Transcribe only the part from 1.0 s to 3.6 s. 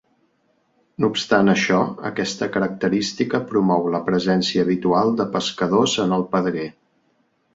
No obstant això aquesta característica